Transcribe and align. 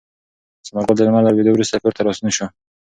ثمر 0.67 0.81
ګل 0.87 0.95
د 0.97 1.01
لمر 1.07 1.21
له 1.23 1.31
لوېدو 1.33 1.51
وروسته 1.53 1.81
کور 1.81 1.93
ته 1.97 2.01
راستون 2.05 2.29
شو. 2.35 2.45